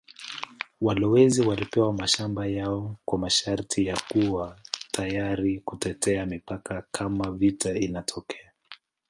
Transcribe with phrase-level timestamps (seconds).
[0.81, 4.59] Walowezi walipewa mashamba yao kwa masharti ya kuwa
[4.91, 8.51] tayari kutetea mipaka kama vita inatokea.